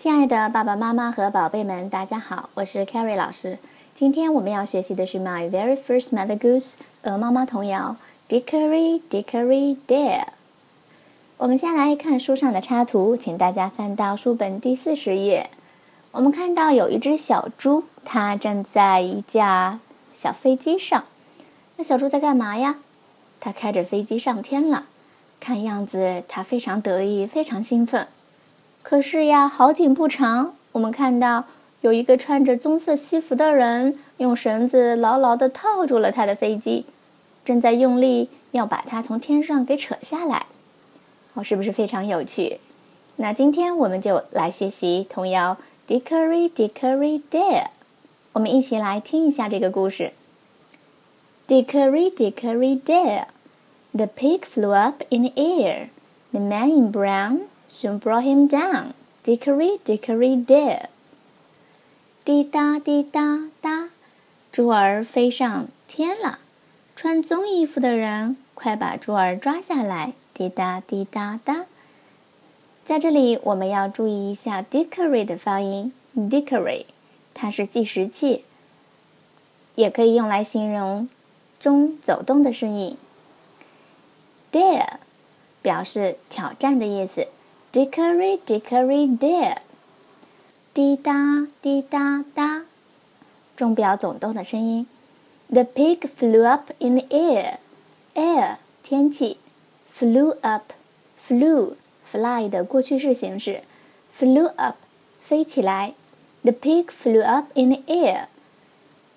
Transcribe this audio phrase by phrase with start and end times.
[0.00, 3.58] 亲爱的爸爸妈妈和宝贝们，大家好，我是 Carrie 老师。
[3.94, 7.96] 今天我们要学习的是《My Very First Mother Goose》鹅妈妈童谣
[8.34, 10.20] 《Dickory Dickory Dare》。
[11.36, 15.50] 我们先来看书上的插图，请大家翻到书本第四十页。
[16.12, 19.80] 我们看到有一只小猪，它站在一架
[20.14, 21.04] 小飞机上。
[21.76, 22.76] 那小猪在干嘛呀？
[23.38, 24.86] 它开着飞机上天了。
[25.38, 28.08] 看样子，它非常得意，非常兴奋。
[28.82, 31.44] 可是呀，好景不长，我们看到
[31.82, 36.86] 有一个穿着棕色西服的人，用绳子牢牢地套住了他的飞机，
[37.44, 40.46] 正在用力要把它从天上给扯下来。
[41.34, 42.58] 哦，是不是非常有趣？
[43.16, 45.58] 那今天我们就来学习童谣
[46.02, 47.64] 《Dickory Dickory Dare》，
[48.32, 50.12] 我们一起来听一下这个故事。
[51.46, 57.40] Dickory Dickory Dare，the pig flew up in the air，the man in brown。
[57.70, 58.94] Soon brought him down.
[59.22, 60.86] Dickory, dickory, dare.
[62.24, 63.90] 滴答滴答答，
[64.50, 66.40] 猪儿飞上天了。
[66.96, 70.14] 穿棕衣服的人，快把猪儿抓下来！
[70.34, 71.66] 滴答滴答答。
[72.84, 75.92] 在这里，我们要注意一下 dickory 的发音。
[76.16, 76.86] dickory，
[77.32, 78.44] 它是计时器，
[79.76, 81.08] 也可以用来形容
[81.60, 82.96] 钟走动的声音。
[84.50, 84.94] dare
[85.62, 87.28] 表示挑战的意思。
[87.72, 89.58] Dickory, dickory, dare，
[90.74, 92.64] 滴答滴答答，
[93.54, 94.88] 钟表总动的声音。
[95.48, 97.58] The pig flew up in the air.
[98.14, 99.38] Air 天气
[99.96, 100.72] ，flew up,
[101.24, 103.62] flew fly 的过去式形式
[104.12, 104.78] ，flew up
[105.20, 105.94] 飞起来。
[106.42, 108.26] The pig flew up in the air.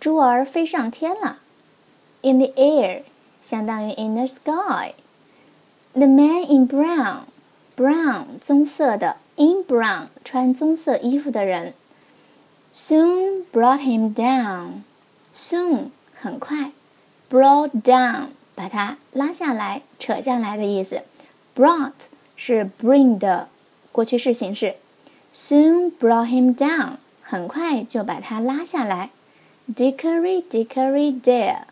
[0.00, 1.38] 猪儿飞上天了。
[2.22, 3.04] In the air
[3.40, 4.94] 相当于 in the sky.
[5.92, 7.26] The man in brown.
[7.76, 11.74] Brown 棕色的，in brown 穿棕色衣服的人
[12.74, 14.82] ，soon brought him down。
[15.32, 16.72] soon 很快
[17.30, 21.02] ，brought down 把它拉下来、扯下来的意思。
[21.56, 21.92] brought
[22.36, 23.48] 是 bring 的
[23.92, 24.76] 过去式形式
[25.32, 29.10] ，soon brought him down 很快就把它拉下来。
[29.74, 31.62] Dickory dickory dare，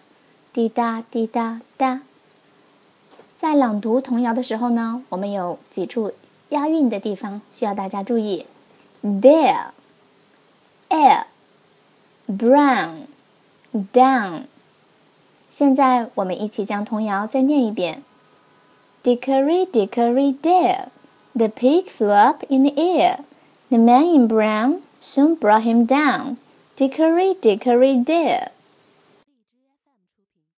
[0.52, 2.02] 滴答滴答答。
[3.38, 6.12] 在朗读童谣的时候呢，我们有几处
[6.48, 8.46] 押韵的地方需要大家注意。
[9.00, 9.66] There,
[10.88, 11.26] air,
[12.26, 13.02] brown,
[13.92, 14.46] down。
[15.50, 18.02] 现在我们一起将童谣再念一遍。
[19.04, 20.86] Dickory, dickory, dare,
[21.32, 23.20] the pig flew up in the air.
[23.68, 26.38] The man in brown soon brought him down.
[26.76, 28.48] Dickory, dickory, dare.